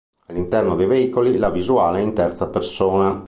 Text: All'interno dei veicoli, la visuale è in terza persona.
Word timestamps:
All'interno 0.29 0.75
dei 0.75 0.87
veicoli, 0.87 1.37
la 1.37 1.51
visuale 1.51 1.99
è 1.99 2.01
in 2.01 2.13
terza 2.15 2.49
persona. 2.49 3.19